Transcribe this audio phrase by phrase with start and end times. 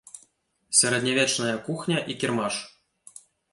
[0.79, 2.61] Сярэднявечная кухня і кірмаш.